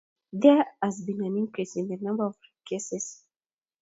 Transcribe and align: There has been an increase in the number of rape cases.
There 0.33 0.65
has 0.81 0.99
been 1.03 1.23
an 1.23 1.37
increase 1.37 1.75
in 1.75 1.87
the 1.87 1.97
number 1.97 2.25
of 2.25 2.35
rape 2.43 2.65
cases. 2.65 3.23